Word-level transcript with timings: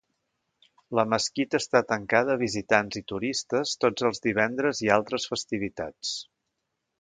La 0.99 1.03
mesquita 1.09 1.59
està 1.63 1.81
tancada 1.91 2.33
a 2.35 2.39
visitants 2.43 2.97
i 3.01 3.03
turistes 3.13 3.75
tots 3.85 4.09
els 4.11 4.25
divendres 4.25 4.83
i 4.87 4.91
altres 4.97 5.29
festivitats. 5.35 6.17